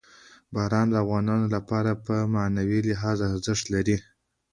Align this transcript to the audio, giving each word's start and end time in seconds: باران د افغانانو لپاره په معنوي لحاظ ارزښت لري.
باران 0.53 0.87
د 0.91 0.95
افغانانو 1.03 1.45
لپاره 1.55 1.91
په 2.05 2.15
معنوي 2.33 2.79
لحاظ 2.89 3.17
ارزښت 3.31 3.65
لري. 3.73 3.97